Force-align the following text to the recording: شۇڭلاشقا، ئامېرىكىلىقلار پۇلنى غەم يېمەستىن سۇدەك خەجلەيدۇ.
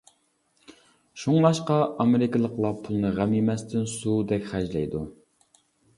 شۇڭلاشقا، 1.23 1.77
ئامېرىكىلىقلار 2.03 2.75
پۇلنى 2.87 3.11
غەم 3.19 3.35
يېمەستىن 3.41 3.87
سۇدەك 3.93 4.49
خەجلەيدۇ. 4.55 5.05